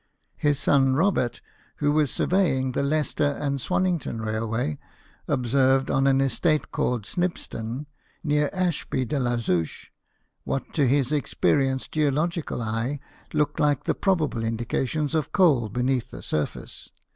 His 0.37 0.57
son 0.57 0.95
Robert, 0.95 1.41
who 1.75 1.91
was 1.91 2.09
surveying 2.09 2.71
the 2.71 2.81
Leicester 2.81 3.37
and 3.39 3.59
Swannington 3.59 4.19
rail 4.19 4.47
way, 4.47 4.79
observed 5.27 5.91
on 5.91 6.07
an 6.07 6.19
estate 6.21 6.71
called 6.71 7.03
Snibston, 7.05 7.85
near 8.23 8.49
Ashby 8.51 9.05
de 9.05 9.19
la 9.19 9.37
Zouch, 9.37 9.91
what 10.43 10.73
to 10.73 10.87
his 10.87 11.09
experi 11.11 11.67
enced 11.67 11.91
geological 11.91 12.63
eye 12.63 12.99
looked 13.31 13.59
like 13.59 13.83
the 13.83 13.93
probable 13.93 14.43
indications 14.43 15.13
of 15.13 15.31
coal 15.31 15.69
beneath 15.69 16.09
the 16.09 16.23
surface. 16.23 16.89